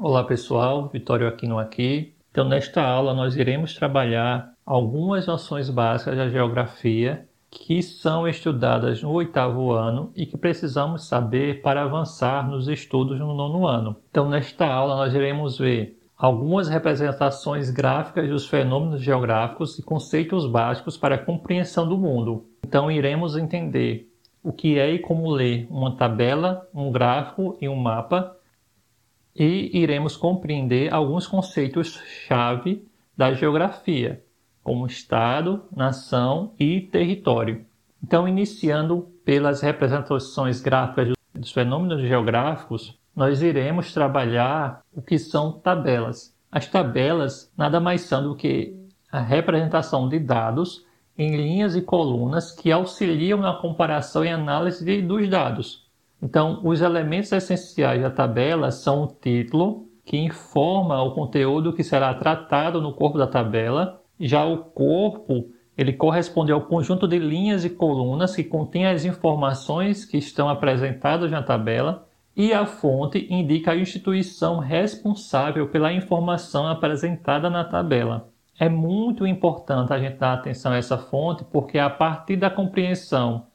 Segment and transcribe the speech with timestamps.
[0.00, 2.14] Olá pessoal, Vitório Aquino aqui.
[2.30, 9.10] Então nesta aula nós iremos trabalhar algumas noções básicas da geografia que são estudadas no
[9.10, 13.96] oitavo ano e que precisamos saber para avançar nos estudos no nono ano.
[14.08, 20.96] Então nesta aula nós iremos ver algumas representações gráficas dos fenômenos geográficos e conceitos básicos
[20.96, 22.46] para a compreensão do mundo.
[22.64, 24.08] Então iremos entender
[24.44, 28.37] o que é e como ler uma tabela, um gráfico e um mapa
[29.38, 32.84] e iremos compreender alguns conceitos-chave
[33.16, 34.22] da geografia,
[34.64, 37.64] como Estado, nação e território.
[38.02, 46.36] Então, iniciando pelas representações gráficas dos fenômenos geográficos, nós iremos trabalhar o que são tabelas.
[46.50, 48.76] As tabelas nada mais são do que
[49.10, 50.84] a representação de dados
[51.16, 55.87] em linhas e colunas que auxiliam na comparação e análise dos dados.
[56.22, 62.12] Então, os elementos essenciais da tabela são o título, que informa o conteúdo que será
[62.14, 64.02] tratado no corpo da tabela.
[64.18, 70.04] Já o corpo, ele corresponde ao conjunto de linhas e colunas que contém as informações
[70.04, 72.08] que estão apresentadas na tabela.
[72.34, 78.28] E a fonte indica a instituição responsável pela informação apresentada na tabela.
[78.58, 83.46] É muito importante a gente dar atenção a essa fonte, porque a partir da compreensão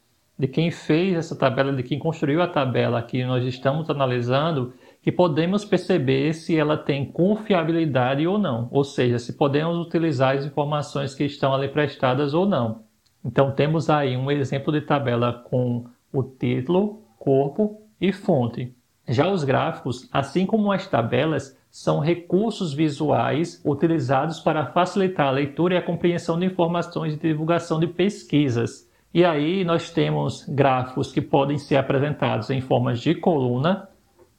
[0.43, 5.09] de quem fez essa tabela, de quem construiu a tabela que nós estamos analisando, que
[5.09, 11.15] podemos perceber se ela tem confiabilidade ou não, ou seja, se podemos utilizar as informações
[11.15, 12.83] que estão ali prestadas ou não.
[13.23, 18.75] Então temos aí um exemplo de tabela com o título, corpo e fonte.
[19.07, 25.75] Já os gráficos, assim como as tabelas, são recursos visuais utilizados para facilitar a leitura
[25.75, 28.91] e a compreensão de informações de divulgação de pesquisas.
[29.13, 33.87] E aí nós temos gráficos que podem ser apresentados em formas de coluna,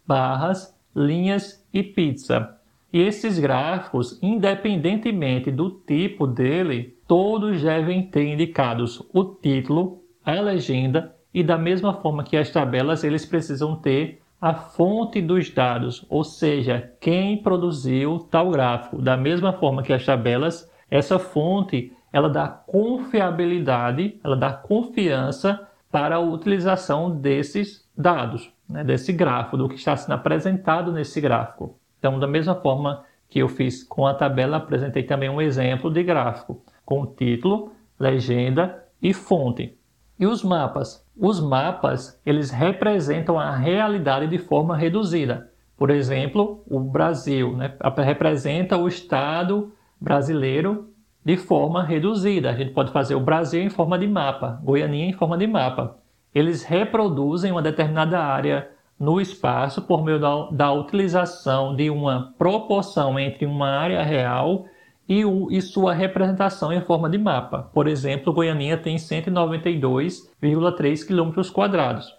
[0.05, 2.57] barras, linhas e pizza.
[2.93, 11.15] E esses gráficos, independentemente do tipo dele, todos devem ter indicados o título, a legenda
[11.33, 16.23] e da mesma forma que as tabelas, eles precisam ter a fonte dos dados, ou
[16.23, 19.01] seja, quem produziu tal gráfico.
[19.01, 26.15] Da mesma forma que as tabelas, essa fonte ela dá confiabilidade, ela dá confiança para
[26.15, 31.77] a utilização desses dados, né, desse gráfico, do que está sendo apresentado nesse gráfico.
[31.99, 36.05] Então, da mesma forma que eu fiz com a tabela, apresentei também um exemplo de
[36.05, 39.77] gráfico com título, legenda e fonte.
[40.17, 41.05] E os mapas?
[41.19, 45.51] Os mapas, eles representam a realidade de forma reduzida.
[45.77, 50.94] Por exemplo, o Brasil né, representa o Estado brasileiro
[51.25, 52.51] de forma reduzida.
[52.51, 55.97] A gente pode fazer o Brasil em forma de mapa, Goianinha em forma de mapa.
[56.35, 58.69] Eles reproduzem uma determinada área
[58.99, 64.67] no espaço por meio da, da utilização de uma proporção entre uma área real
[65.09, 67.71] e, o, e sua representação em forma de mapa.
[67.73, 71.41] Por exemplo, Goianinha tem 192,3 km.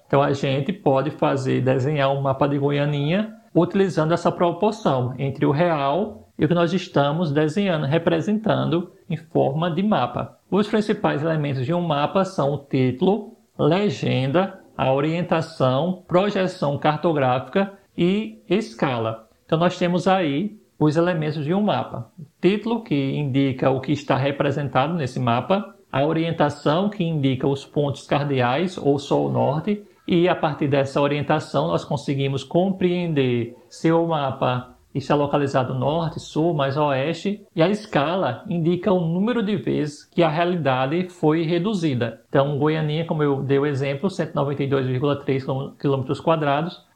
[0.07, 5.51] Então a gente pode fazer desenhar um mapa de Goianinha utilizando essa proporção entre o
[5.51, 10.37] real e o que nós estamos desenhando, representando em forma de mapa.
[10.49, 18.41] Os principais elementos de um mapa são o título, legenda, a orientação, projeção cartográfica e
[18.49, 19.27] escala.
[19.45, 22.11] Então nós temos aí os elementos de um mapa.
[22.19, 27.65] O título, que indica o que está representado nesse mapa, a orientação, que indica os
[27.65, 34.74] pontos cardeais ou sol-norte, e a partir dessa orientação nós conseguimos compreender se o mapa
[34.97, 40.23] está localizado norte, sul, mais oeste, e a escala indica o número de vezes que
[40.23, 42.21] a realidade foi reduzida.
[42.29, 46.13] Então, Goianinha, como eu dei o exemplo, 192,3 km.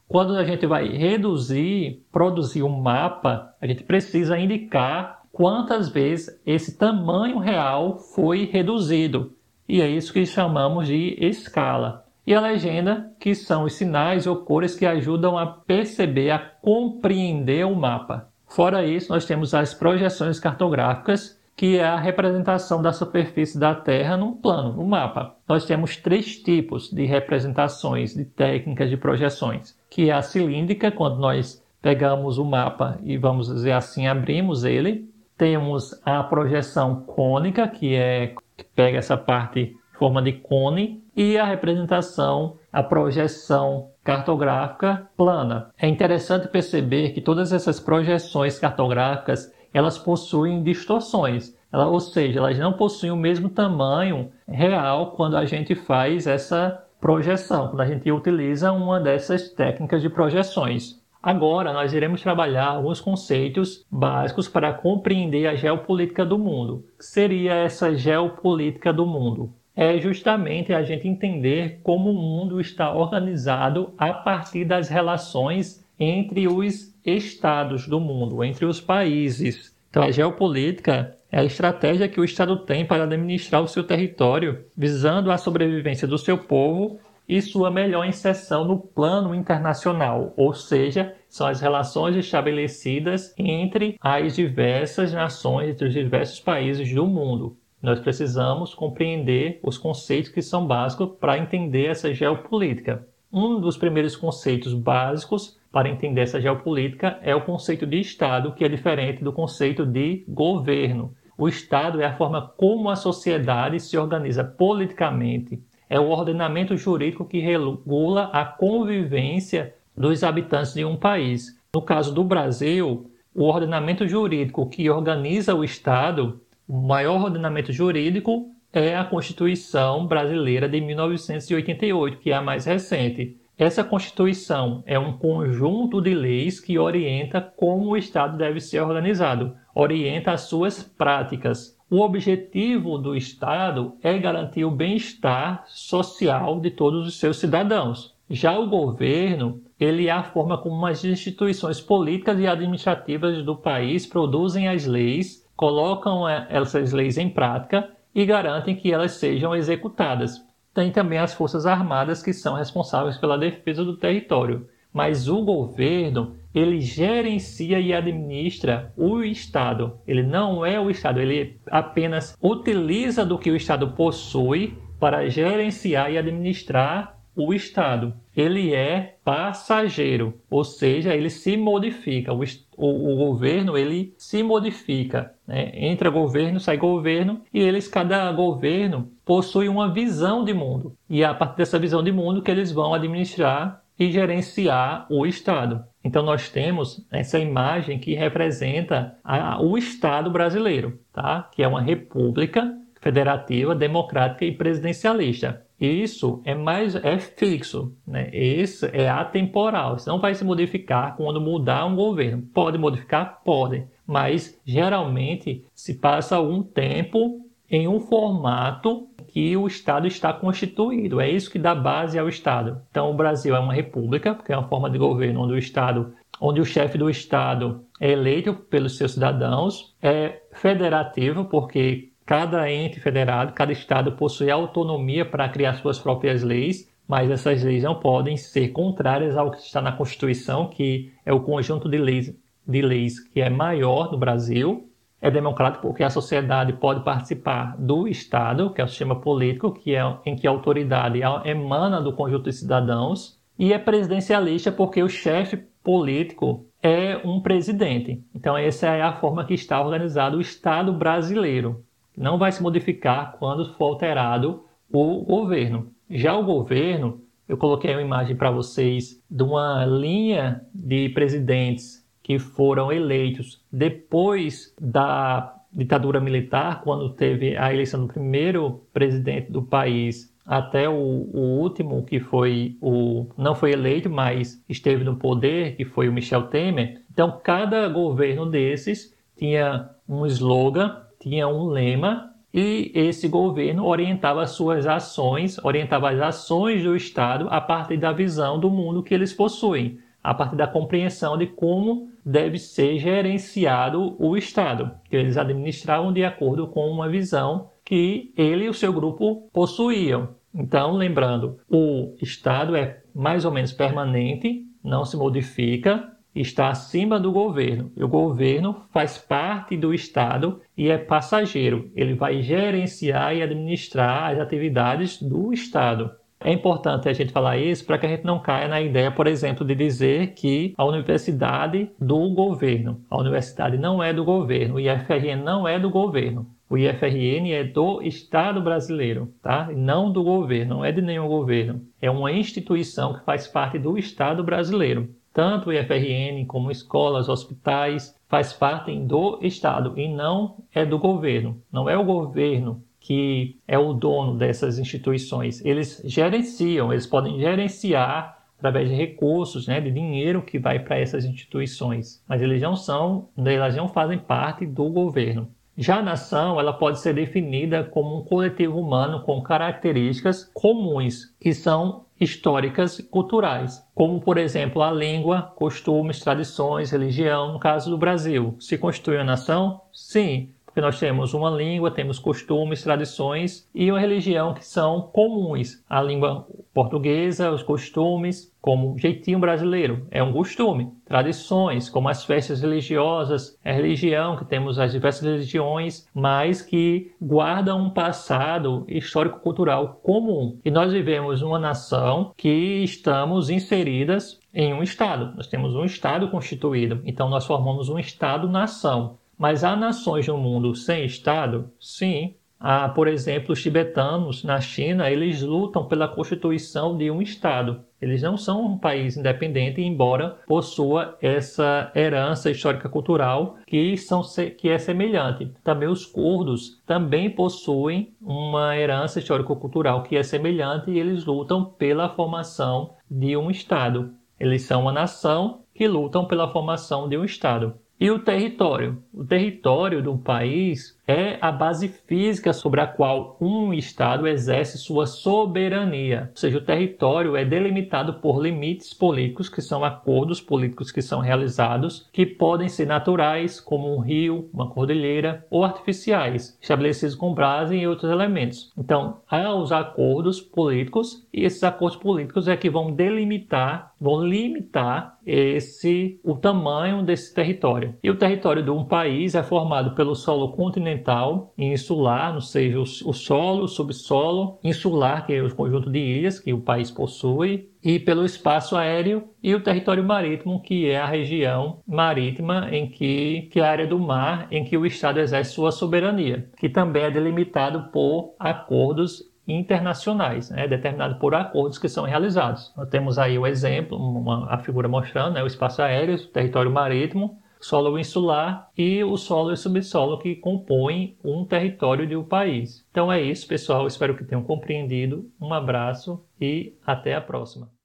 [0.08, 6.76] Quando a gente vai reduzir, produzir um mapa, a gente precisa indicar quantas vezes esse
[6.76, 9.32] tamanho real foi reduzido.
[9.68, 14.36] E é isso que chamamos de escala e a legenda, que são os sinais ou
[14.36, 18.28] cores que ajudam a perceber, a compreender o mapa.
[18.46, 24.16] Fora isso, nós temos as projeções cartográficas, que é a representação da superfície da Terra
[24.16, 25.36] num plano, no mapa.
[25.46, 31.18] Nós temos três tipos de representações, de técnicas de projeções, que é a cilíndrica, quando
[31.18, 35.08] nós pegamos o mapa e vamos dizer assim, abrimos ele.
[35.36, 41.44] Temos a projeção cônica, que é que pega essa parte forma de cone e a
[41.44, 45.68] representação, a projeção cartográfica plana.
[45.78, 52.72] É interessante perceber que todas essas projeções cartográficas elas possuem distorções, ou seja, elas não
[52.72, 58.72] possuem o mesmo tamanho real quando a gente faz essa projeção, quando a gente utiliza
[58.72, 60.98] uma dessas técnicas de projeções.
[61.22, 66.86] Agora nós iremos trabalhar alguns conceitos básicos para compreender a geopolítica do mundo.
[66.94, 69.52] O que seria essa geopolítica do mundo?
[69.74, 76.48] É justamente a gente entender como o mundo está organizado a partir das relações entre
[76.48, 79.74] os estados do mundo, entre os países.
[79.90, 84.64] Então, a geopolítica é a estratégia que o Estado tem para administrar o seu território,
[84.76, 91.14] visando a sobrevivência do seu povo e sua melhor inserção no plano internacional, ou seja,
[91.28, 97.56] são as relações estabelecidas entre as diversas nações, entre os diversos países do mundo.
[97.82, 103.06] Nós precisamos compreender os conceitos que são básicos para entender essa geopolítica.
[103.32, 108.64] Um dos primeiros conceitos básicos para entender essa geopolítica é o conceito de Estado, que
[108.64, 111.14] é diferente do conceito de governo.
[111.38, 117.24] O Estado é a forma como a sociedade se organiza politicamente, é o ordenamento jurídico
[117.24, 121.58] que regula a convivência dos habitantes de um país.
[121.74, 126.40] No caso do Brasil, o ordenamento jurídico que organiza o Estado,
[126.70, 133.36] o maior ordenamento jurídico é a Constituição Brasileira de 1988, que é a mais recente.
[133.58, 139.56] Essa Constituição é um conjunto de leis que orienta como o Estado deve ser organizado,
[139.74, 141.76] orienta as suas práticas.
[141.90, 148.14] O objetivo do Estado é garantir o bem-estar social de todos os seus cidadãos.
[148.30, 154.06] Já o governo, ele é a forma como as instituições políticas e administrativas do país
[154.06, 160.42] produzem as leis, colocam eh, essas leis em prática e garantem que elas sejam executadas.
[160.72, 164.66] Tem também as Forças Armadas que são responsáveis pela defesa do território.
[164.90, 169.98] Mas o governo, ele gerencia e administra o Estado.
[170.06, 176.10] Ele não é o Estado, ele apenas utiliza do que o Estado possui para gerenciar
[176.10, 178.14] e administrar o Estado.
[178.36, 182.32] Ele é passageiro, ou seja, ele se modifica.
[182.32, 182.42] O,
[182.76, 185.34] o, o governo ele se modifica.
[185.46, 185.70] Né?
[185.74, 190.94] Entra governo, sai governo, e eles, cada governo, possui uma visão de mundo.
[191.08, 195.26] E é a partir dessa visão de mundo que eles vão administrar e gerenciar o
[195.26, 195.84] Estado.
[196.02, 201.48] Então nós temos essa imagem que representa a, o Estado brasileiro, tá?
[201.52, 205.64] que é uma república federativa, democrática e presidencialista.
[205.80, 208.28] Isso é mais é fixo, né?
[208.34, 209.96] Isso é atemporal.
[209.96, 212.42] Isso não vai se modificar quando mudar um governo.
[212.52, 220.06] Pode modificar, pode, mas geralmente se passa algum tempo em um formato que o Estado
[220.06, 221.20] está constituído.
[221.20, 222.82] É isso que dá base ao Estado.
[222.90, 226.12] Então, o Brasil é uma república, porque é uma forma de governo onde o Estado,
[226.40, 233.00] onde o chefe do Estado é eleito pelos seus cidadãos, é federativo, porque cada ente
[233.00, 238.36] federado, cada Estado possui autonomia para criar suas próprias leis, mas essas leis não podem
[238.36, 242.32] ser contrárias ao que está na Constituição, que é o conjunto de leis,
[242.64, 244.88] de leis que é maior no Brasil
[245.20, 249.96] é democrático porque a sociedade pode participar do Estado, que é o sistema político, que
[249.96, 255.08] é em que a autoridade emana do conjunto de cidadãos, e é presidencialista porque o
[255.08, 258.24] chefe político é um presidente.
[258.32, 261.84] Então essa é a forma que está organizado o Estado brasileiro.
[262.20, 265.90] Não vai se modificar quando for alterado o governo.
[266.10, 272.38] Já o governo, eu coloquei uma imagem para vocês de uma linha de presidentes que
[272.38, 280.30] foram eleitos depois da ditadura militar, quando teve a eleição do primeiro presidente do país
[280.44, 285.86] até o, o, último que foi o não foi eleito, mas esteve no poder, que
[285.86, 287.00] foi o Michel Temer.
[287.10, 294.86] Então cada governo desses tinha um slogan, tinha um lema e esse governo orientava suas
[294.86, 299.98] ações, orientava as ações do Estado a partir da visão do mundo que eles possuem
[300.22, 306.24] a partir da compreensão de como deve ser gerenciado o Estado, que eles administravam de
[306.24, 310.28] acordo com uma visão que ele e o seu grupo possuíam.
[310.54, 317.32] Então, lembrando, o Estado é mais ou menos permanente, não se modifica, está acima do
[317.32, 317.90] governo.
[317.96, 321.90] O governo faz parte do Estado e é passageiro.
[321.94, 326.10] Ele vai gerenciar e administrar as atividades do Estado.
[326.42, 329.26] É importante a gente falar isso para que a gente não caia na ideia, por
[329.26, 333.04] exemplo, de dizer que a universidade do governo.
[333.10, 336.46] A universidade não é do governo, o IFRN não é do governo.
[336.70, 339.68] O IFRN é do Estado brasileiro, tá?
[339.74, 341.82] Não do governo, não é de nenhum governo.
[342.00, 345.10] É uma instituição que faz parte do Estado brasileiro.
[345.40, 351.62] Tanto o IFRN como escolas, hospitais, faz parte do Estado e não é do governo.
[351.72, 355.64] Não é o governo que é o dono dessas instituições.
[355.64, 361.24] Eles gerenciam, eles podem gerenciar através de recursos, né, de dinheiro que vai para essas
[361.24, 362.22] instituições.
[362.28, 365.48] Mas eles não são, elas não fazem parte do governo.
[365.82, 371.54] Já a nação, ela pode ser definida como um coletivo humano com características comuns, que
[371.54, 377.96] são históricas e culturais, como por exemplo a língua, costumes, tradições, religião, no caso do
[377.96, 378.54] Brasil.
[378.60, 379.80] Se constitui a nação?
[379.90, 385.82] Sim, porque nós temos uma língua, temos costumes, tradições e uma religião que são comuns.
[385.90, 390.92] A língua portuguesa, os costumes, como jeitinho brasileiro, é um costume.
[391.04, 397.80] Tradições, como as festas religiosas, é religião, que temos as diversas religiões, mas que guardam
[397.80, 400.56] um passado histórico-cultural comum.
[400.64, 405.34] E nós vivemos uma nação que estamos inseridas em um Estado.
[405.34, 409.18] Nós temos um Estado constituído, então nós formamos um Estado-nação.
[409.40, 411.70] Mas há nações no mundo sem Estado?
[411.80, 412.34] Sim.
[412.60, 417.80] Há, por exemplo, os tibetanos na China, eles lutam pela constituição de um Estado.
[418.02, 424.20] Eles não são um país independente, embora possua essa herança histórica cultural que, são,
[424.58, 425.50] que é semelhante.
[425.64, 432.10] Também os curdos também possuem uma herança histórico-cultural que é semelhante e eles lutam pela
[432.10, 434.12] formação de um Estado.
[434.38, 437.74] Eles são uma nação que lutam pela formação de um Estado.
[438.00, 439.04] E o território?
[439.12, 444.78] O território de um país é a base física sobre a qual um Estado exerce
[444.78, 446.28] sua soberania.
[446.30, 451.20] Ou seja, o território é delimitado por limites políticos, que são acordos políticos que são
[451.20, 457.74] realizados, que podem ser naturais, como um rio, uma cordilheira, ou artificiais, estabelecidos com base
[457.74, 458.72] em outros elementos.
[458.78, 465.18] Então, há os acordos políticos, e esses acordos políticos é que vão delimitar, vão limitar
[465.26, 467.94] esse o tamanho desse território.
[468.02, 472.40] E o território de um país é formado pelo solo continental continental e insular, ou
[472.40, 476.90] seja, o, solo, o subsolo, insular, que é o conjunto de ilhas que o país
[476.90, 482.88] possui, e pelo espaço aéreo e o território marítimo, que é a região marítima em
[482.88, 486.68] que, que é a área do mar em que o Estado exerce sua soberania, que
[486.68, 492.72] também é delimitado por acordos internacionais, né, determinado por acordos que são realizados.
[492.76, 496.70] Nós temos aí o exemplo, uma, a figura mostrando né, o espaço aéreo, o território
[496.70, 502.84] marítimo, solo insular e o solo e subsolo que compõem um território de um país.
[502.90, 503.86] Então é isso, pessoal.
[503.86, 505.30] Espero que tenham compreendido.
[505.40, 507.70] Um abraço e até a próxima.